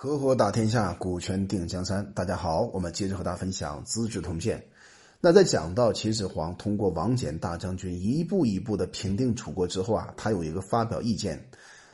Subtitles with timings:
[0.00, 2.12] 合伙打天下，股权定江山。
[2.14, 4.56] 大家好，我们接着和大家分享《资治通鉴》。
[5.20, 11.44] 那在讲到秦始皇通过王翦大将军一步一步的平定楚国之后啊，他有一个发表意见。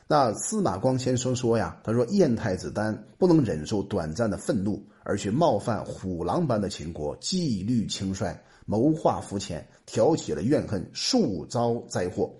[0.07, 12.31] 那司马光先生说呀，他说燕太子丹不能忍受短暂的愤怒，而去冒犯虎狼般的秦国，纪律轻率，谋划肤浅，挑起了怨恨，数遭灾祸。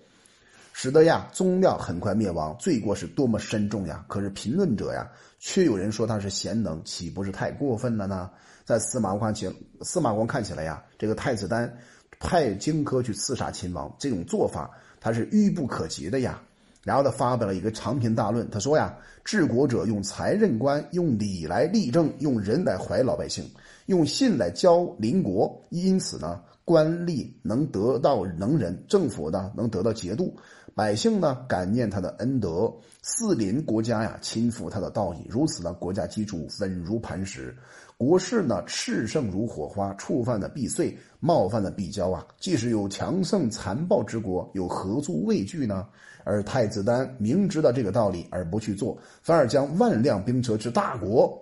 [0.78, 4.04] 使得呀宗庙很快灭亡，罪过是多么深重呀！
[4.10, 8.30] 可是评论者呀，却有人说他是贤能，岂不是太过分了呢？
[8.66, 9.50] 在司马光起
[9.84, 11.74] 司马光看起来呀，这个太子丹
[12.20, 14.70] 派荆轲去刺杀秦王，这种做法
[15.00, 16.42] 他是愚不可及的呀。
[16.84, 23.50] 然后他发表了一个长篇大论，他说呀，治国者用才任官，用礼来立政，用人来怀老百姓，
[23.86, 26.42] 用信来交邻国，因此呢。
[26.68, 30.36] 官吏能得到能人，政府呢能得到节度，
[30.74, 37.56] 百姓呢感念他的恩德，四邻国家呀亲附他的道义，如此呢国家基础稳如磐石，
[38.00, 42.26] 国势呢炽盛如火花，触犯的必碎，冒犯的必交啊！
[42.40, 45.88] 即使有强盛残暴之国，有何足畏惧呢？
[46.24, 51.40] 而太子丹明知道这个道理而不去做，反而将万辆兵车之大国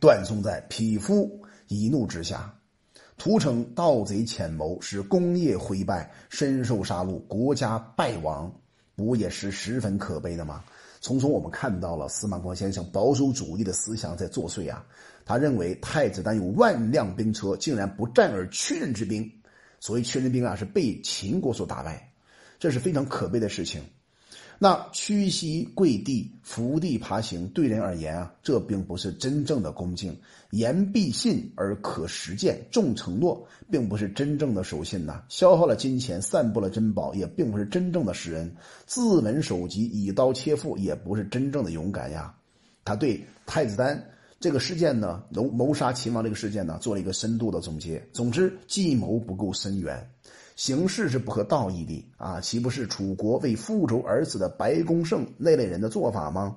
[0.00, 1.30] 断送在匹夫
[1.72, 2.54] 一怒之下。
[3.16, 8.52] 屠城盗贼潜谋，使工业灰败，身受杀戮，国家败亡，
[8.96, 10.62] 不也是十分可悲的吗？
[11.00, 14.84] 从中我们看到了司马光先生保守主义的思想在作祟啊！
[15.24, 19.30] 他认为太子丹有万辆兵车，竟然不战而屈人之兵，
[19.80, 22.12] 所谓屈人兵啊，是被秦国所打败，
[22.58, 23.82] 这是非常可悲的事情。
[24.62, 30.16] 那屈膝跪地、伏地爬行，对人而言啊，这并不是真正的恭敬。
[30.52, 35.20] 言必信而可实践，重承诺，并不是真正的守信呐。
[35.28, 38.54] 消耗了金钱，散布了珍宝，也并不是真正的识人。
[38.86, 42.32] 自刎首级，以刀切腹，也不是真正的勇敢呀。
[42.84, 44.00] 他对太子丹
[44.38, 48.00] 这个事件呢，谋谋杀秦王这个事件呢，做了一个深度的总结。
[48.12, 50.08] 总之，计谋不够深远。
[50.54, 56.56] 形式是不合道义的啊，岂不是楚国为复仇而死的白公胜那类人的做法吗？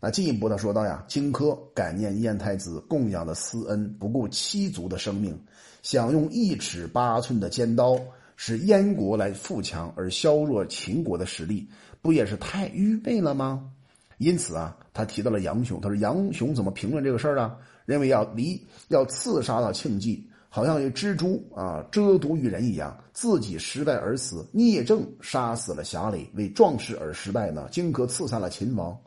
[0.00, 5.38] 那进一步的说到呀，荆轲感念燕太子供养的私恩，不顾七族的生命，
[5.82, 7.98] 想用一尺八寸的尖刀
[8.36, 11.68] 使燕国来富强而削弱秦国的实力，
[12.02, 13.70] 不也是太愚昧了吗？
[14.18, 17.56] 因此啊，他提到了杨雄，他说杨雄怎么评论这个事儿啊？
[17.84, 20.28] 认为要离要刺杀到庆忌。
[20.56, 24.48] 好像有蜘蛛啊蛰毒于人一样，自己失败而死。
[24.52, 27.68] 聂政杀死了侠垒，为壮士而失败呢。
[27.70, 28.98] 荆轲刺杀了秦王，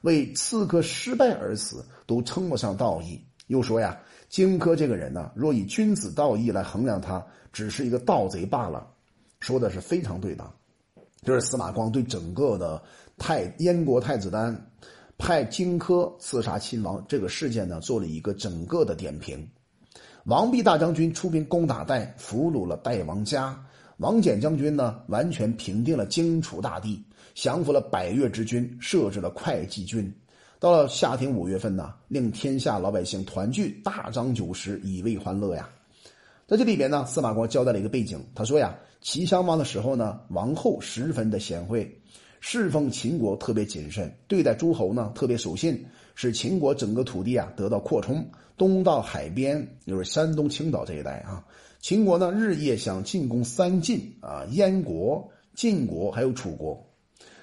[0.00, 3.22] 为刺客失败而死，都称不上道义。
[3.48, 4.00] 又说呀，
[4.30, 7.22] 荆轲这个人呢，若以君子道义来衡量他，
[7.52, 8.90] 只是一个盗贼罢了。
[9.40, 10.50] 说的是非常对的。
[11.22, 12.82] 就是司马光对整个的
[13.18, 14.58] 太燕国太子丹
[15.18, 19.46] 派荆轲刺杀秦王这个事件呢，做了一个整个的点评。
[20.24, 23.54] 王弼大将军出兵攻打代，俘虏了代王家。
[23.98, 27.04] 王翦将军呢，完全平定了荆楚大地，
[27.34, 30.10] 降服了百越之军，设置了会稽军。
[30.58, 35.68] 到了夏天五月份呢，令天下老百姓团聚，大张酒食，以慰欢乐呀。
[36.46, 42.00] 在这里边呢，司马光交代了一个背景，他说呀，齐襄王的时候呢，王后十分的贤惠，
[42.46, 45.82] 侍奉秦国特别谨慎，对待诸侯呢特别守信。
[46.14, 48.22] 使秦国整个土地啊得到扩充，
[48.58, 51.42] 东到海边，就是山东青岛这一带啊。
[51.80, 56.78] 秦国呢日夜想进攻三晋啊，燕国、晋国还有楚国。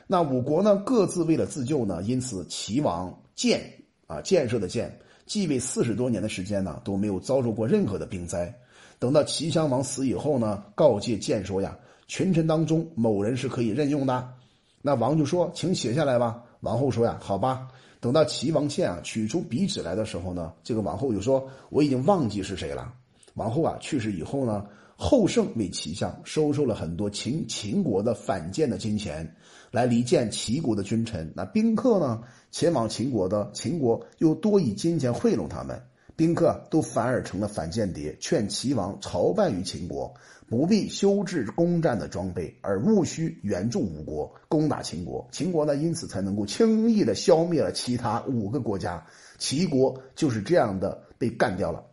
[0.05, 3.59] 那五国呢各自为了自救呢，因此齐王建
[4.05, 4.95] 啊建设的建
[5.25, 8.55] 继位四十多年的时间呢都没有遭受过任何的兵灾。
[8.99, 11.75] 等到齐襄王死以后呢，告诫建说呀，
[12.07, 14.31] 群臣当中某人是可以任用的。
[14.81, 16.43] 那王就说，请写下来吧。
[16.61, 17.67] 王后说呀，好吧。
[17.99, 22.91] 等到齐王倩啊取出笔纸来的时候呢，这个王后就说：“我已经忘记是谁了。”
[23.35, 24.65] 王后啊去世以后呢，
[24.95, 29.35] 后胜为齐相，收受了很多秦秦国的反间的金钱，
[29.69, 31.31] 来离间齐国的君臣。
[31.35, 35.79] 那宾客呢前往秦国的，秦国又多以金钱贿赂他们。
[36.21, 40.13] 宾客都反而成了反间谍，劝齐王朝拜于秦国，
[40.47, 45.27] 不必修治攻战的装备，而务需援助五国攻打秦国。
[45.31, 49.03] 秦国呢，因此才能够轻易的消灭了其他五个国家，
[49.39, 51.87] 齐国就是这样的被干掉了。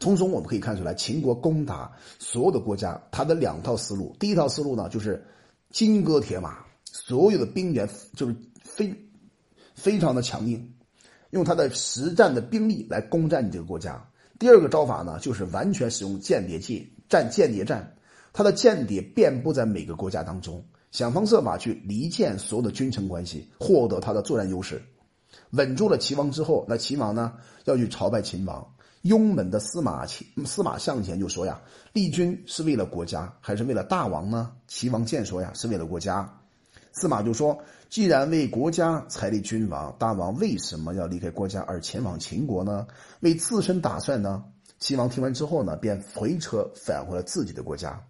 [0.00, 4.16] 从中我们可以看出来，秦国攻打所有的国家，他的两套思路。
[4.18, 5.22] 第一套思路呢，就是
[5.70, 9.10] 金戈铁马，所有的兵员就是非
[9.74, 10.72] 非常的强硬。
[11.30, 14.02] 用他的实战的兵力来攻占你这个国家。
[14.38, 17.92] 第二个招法呢，就是完全使用间谍计战、间谍战。
[18.32, 24.82] 他的间谍遍布在每个国家当中，想方设法去离间所有的君臣关系，获得他的作战优势。
[25.50, 27.32] 稳住了齐王之后，那齐王呢
[27.64, 28.66] 要去朝拜秦王。
[29.02, 31.60] 雍门的司马前司马向前就说呀
[31.94, 36.28] ：“立军是为了国家，还是为了大王呢？”齐王见说呀：“是为了国家。”
[36.98, 42.86] 司马就说：“既然为国家才立君王，大王为什么要离开国家而前往秦国呢？
[43.20, 44.42] 为自身打算呢？”
[44.80, 48.02] 齐王听完之后呢，便回车返回了自己的国家。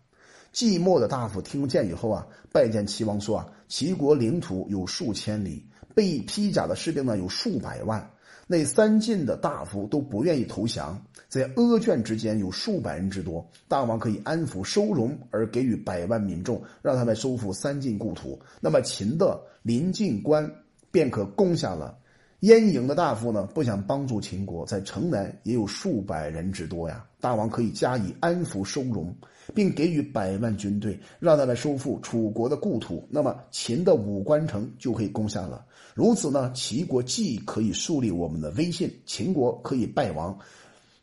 [0.54, 8.08] 寂寞的大夫听见以后啊，拜见齐王说：“啊，齐国领土有数千里，被披甲的士兵呢有数百万。”
[8.46, 13.44] 那三晋的大夫都不愿意投降，在阿卷之间有数百人之多。
[13.66, 18.40] 大王可以安抚收容，而给予百万民众，让他们收复三晋故土。
[18.60, 20.48] 那么秦的临晋关
[20.90, 21.98] 便可攻下了。
[22.40, 27.04] 燕营的大夫呢，不想帮助秦国，在城南也有数百人之多呀。
[27.18, 29.12] 大王可以加以安抚收容，
[29.54, 33.08] 并给予百万军队，让他来收复楚国的故土。
[33.10, 35.64] 那么秦的五关城就可以攻下了。
[35.94, 40.38] 如此呢，齐国既可以树立我们的威信，秦国可以败亡，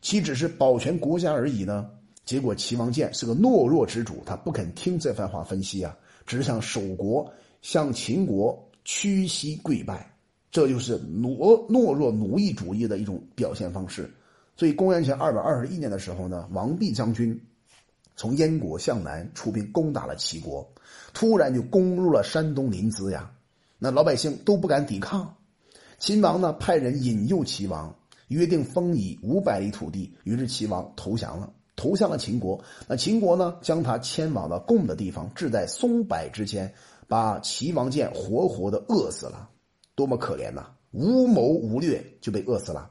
[0.01, 1.89] 岂只是保全国家而已呢？
[2.25, 7.29] 结果齐王建是个懦弱之主，他不肯听这番话分析啊，只想守国，
[7.63, 10.12] 向秦国屈膝跪拜，
[10.53, 11.35] 这就是懦
[11.67, 14.13] 懦弱奴役主义的一种表现方式。
[14.55, 17.41] 所以，公元前二百二十一年的时候呢，王弼将军
[18.15, 20.71] 从燕国向南出兵攻打了齐国，
[21.11, 23.31] 突然就攻入了山东临淄呀。
[23.79, 25.35] 那老百姓都不敢抵抗，
[25.97, 27.95] 秦王呢派人引诱齐王，
[28.27, 32.63] 约定封以五百里土地，于是齐王投降了，投降了秦国。
[32.87, 36.71] 那秦国呢将他迁往了贡的地方，置在松柏之间，
[37.07, 39.49] 把齐王建活活的饿死了，
[39.95, 40.67] 多么可怜呐！
[40.91, 42.89] 无谋无略就被饿死了。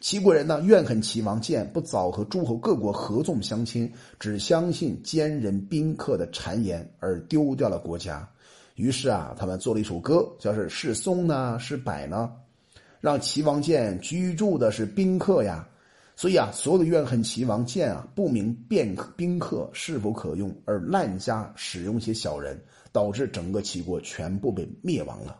[0.00, 8.28] 齐国人呢怨恨齐王建不早和诸侯各国合纵相亲，只相信奸人宾客的谗言，而丢掉了国家。
[8.74, 12.32] 于是啊，他们做了一首歌，叫是是松呢，是柏呢，
[13.00, 15.68] 让齐王建居住的是宾客呀。
[16.16, 22.60] 所以啊，所有的怨恨齐王建啊，不明便宾客是否可用，而滥加使用些小人，
[22.92, 25.38] 导致整个齐国全部被灭亡了。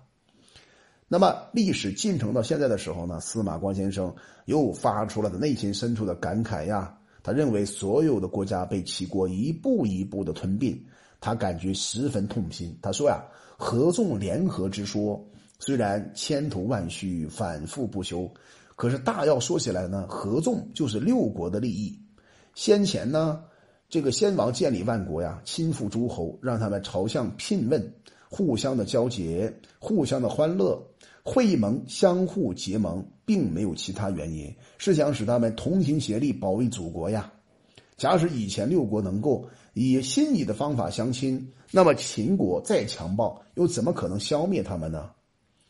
[1.13, 4.11] 那么历史进程到现在的时候呢，司马光先生
[4.47, 6.97] 又发出了内心深处的感慨呀。
[7.23, 10.83] 他认为所有的国家被齐国一步一步的吞并。
[11.21, 12.75] 他感觉十分痛心。
[12.81, 13.23] 他说呀
[13.59, 15.23] ：“合纵联合之说
[15.59, 18.27] 虽然千头万绪、反复不休，
[18.75, 21.95] 可是大要说起来呢，合纵就是六国的利益。
[22.55, 23.45] 先前呢，
[23.91, 27.93] 这个先王建立万国呀，亲附诸侯，让他们朝向聘问，
[28.33, 30.83] 互相的交结，互相的欢乐，
[31.23, 37.31] 会盟相互结盟，并没有其他原因，是想使他们同心协力保卫祖国呀。
[37.97, 45.09] 假使以前六国能够。”以心仪的方法相亲，那么秦国再强暴，又怎么可能消灭他们呢？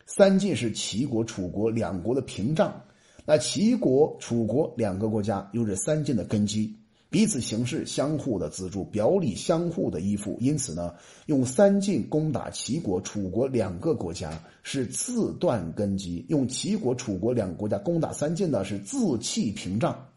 [0.06, 2.82] 三晋是齐国、楚国两国的屏障，
[3.24, 6.76] 那齐国、楚国两个国家又是三晋的根基，
[7.12, 10.38] 彼此形势相互的资助，表里相互的依附。
[10.40, 10.94] 因此呢，
[11.26, 20.08] 用三晋攻打齐国、楚国两个国家是自断根基；用齐国、楚国两个国家攻打三晋呢，是自弃屏障。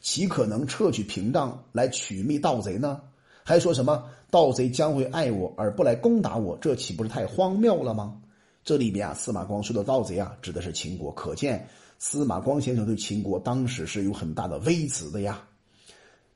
[0.00, 3.00] 岂可能撤去屏障来取灭盗贼呢？
[3.42, 6.56] 还说什么盗贼将会爱我而不来攻打我？
[6.60, 8.22] 这岂不是太荒谬了吗？
[8.62, 11.10] 这里边啊，司马光说的盗贼啊，指的是秦国。
[11.10, 11.66] 可见
[11.98, 15.47] 司马光先生对秦国当时是有很大的微词的呀。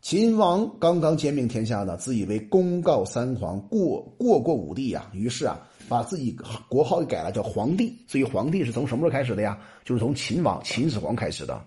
[0.02, 6.36] 秦王刚刚兼并天下呢，自以为功告三皇，过过过五帝呀，于是啊，把自己
[6.68, 7.96] 国号改了，叫皇帝。
[8.08, 9.56] 所以皇帝是从什么时候开始的呀？
[9.84, 11.64] 就是从秦王秦始皇开始的。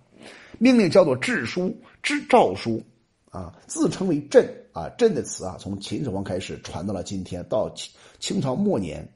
[0.59, 1.73] 命令叫做制书、
[2.03, 2.83] 制诏书，
[3.29, 9.07] 啊，自称为朕啊，朕的词啊，从秦始皇开始传到了今天，到清清朝末年，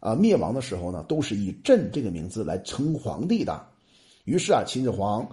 [0.00, 3.64] 啊，灭亡的时候呢，都是以朕这个名字来称皇帝的。
[4.24, 5.26] 于是啊，秦始皇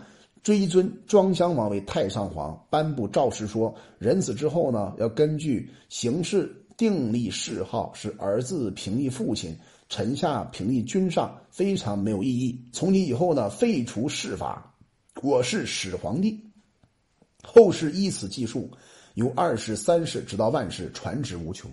[0.47, 9.53] 追尊庄襄王为太上皇，颁布诏示说，人死之后呢，要根据形式定立谥号，是儿子平立父亲，
[9.89, 12.57] 臣下平立君上，非常没有意义。
[12.71, 14.73] 从今以后呢，废除谥法。
[15.21, 16.41] 我是始皇帝，
[17.43, 18.71] 后世依此记述，
[19.15, 21.69] 由二世、三世直到万世，传之无穷。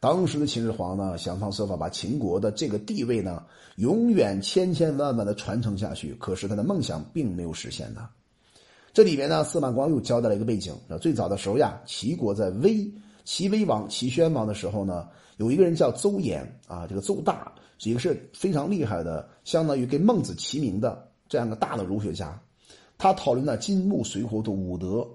[0.00, 3.42] 当时的秦始皇呢，想方设法把秦国的这个地位呢，
[3.76, 6.14] 永远千千万万的传承下去。
[6.20, 8.08] 可是他的梦想并没有实现呢。
[8.92, 12.88] 这里面呢，司马光又交代了一个背景：最早的时候呀，齐国在威
[13.24, 22.40] 齐威王、齐宣王的时候呢，有一个人叫邹衍啊，这个邹大是一个是非常厉害的，相当于跟孟子齐名的这样个大的儒学家。
[22.96, 25.08] 他讨论了金木水火土五德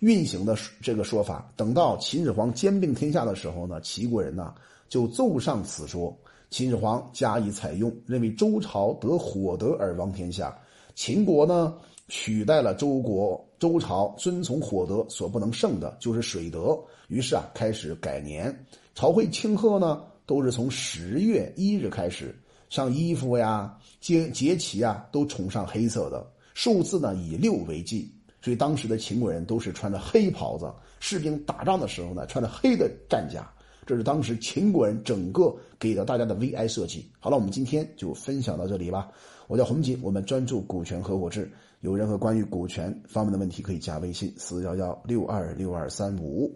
[0.00, 1.50] 运行的这个说法。
[1.56, 4.54] 等到秦始皇兼并天下的时候呢，齐国人呢
[4.88, 6.16] 就奏上此说，
[6.50, 10.56] 秦始皇加以采用，认为周朝得火德而亡天下。
[10.94, 11.74] 秦国呢，
[12.08, 16.78] 取代了周国，周朝遵从火德所不能胜的就是水德。
[17.08, 22.36] 于是啊，开始改年，朝会庆贺呢，都是从十月一日开始，
[22.68, 28.10] 像衣服呀、节节旗啊，都崇尚黑色的，数字呢以六为纪。
[28.48, 33.46] 所以当时的秦国人都是穿着黑袍子，士兵打仗的时候呢，穿着黑的战甲。
[33.84, 37.06] 这是当时秦国人整个给到大家的 VI 设计。
[37.20, 39.10] 好了，我们今天就分享到这里吧。
[39.48, 41.52] 我叫洪锦，我们专注股权合伙制。
[41.80, 46.50] 有任何关于股权方面的问题，可以加微信四幺幺六二六二三五。